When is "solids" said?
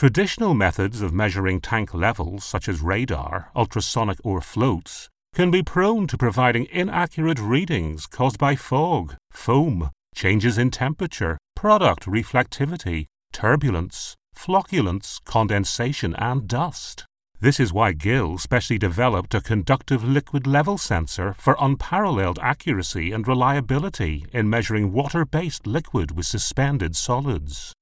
26.96-27.74